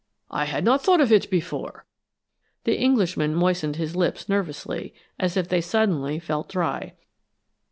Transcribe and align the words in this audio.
I 0.31 0.45
had 0.45 0.65
not 0.65 0.83
thought 0.83 0.99
of 0.99 1.11
it 1.11 1.29
before." 1.29 1.85
The 2.63 2.75
Englishman 2.75 3.35
moistened 3.35 3.75
his 3.75 3.95
lips 3.95 4.27
nervously, 4.27 4.95
as 5.19 5.37
if 5.37 5.47
they 5.47 5.61
suddenly 5.61 6.17
felt 6.17 6.49
dry. 6.49 6.93